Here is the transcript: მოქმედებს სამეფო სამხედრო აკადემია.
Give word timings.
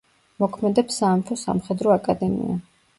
მოქმედებს 0.43 0.97
სამეფო 1.03 1.39
სამხედრო 1.45 1.97
აკადემია. 2.01 2.63